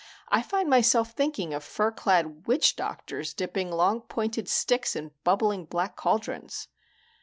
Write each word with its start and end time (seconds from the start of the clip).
I 0.29 0.41
find 0.41 0.67
myself 0.67 1.11
thinking 1.11 1.53
of 1.53 1.63
fur 1.63 1.91
clad 1.91 2.47
witch 2.47 2.75
doctors 2.75 3.35
dipping 3.35 3.69
long 3.71 4.01
pointed 4.01 4.49
sticks 4.49 4.95
in 4.95 5.11
bubbling 5.23 5.65
black 5.65 5.95
cauldrons. 5.95 6.67